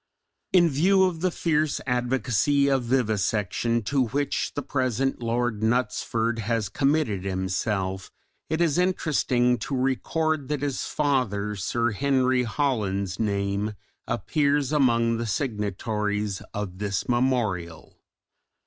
In 0.51 0.67
view 0.67 1.03
of 1.03 1.21
the 1.21 1.29
fierce 1.29 1.79
advocacy 1.85 2.67
of 2.67 2.85
vivisection 2.85 3.83
to 3.83 4.07
which 4.07 4.55
the 4.55 4.63
present 4.63 5.19
Lord 5.21 5.61
Knutsford 5.61 6.39
has 6.39 6.69
committed 6.69 7.23
himself 7.23 8.09
it 8.49 8.61
is 8.61 8.79
interesting 8.79 9.59
to 9.59 9.75
record 9.77 10.47
that 10.47 10.63
his 10.63 10.85
father 10.85 11.55
Sir 11.55 11.91
Henry 11.91 12.41
Holland's 12.41 13.19
name 13.19 13.75
appears 14.07 14.71
among 14.71 15.17
the 15.17 15.27
signatories 15.27 16.41
of 16.51 16.79
this 16.79 17.07
memorial. 17.07 17.99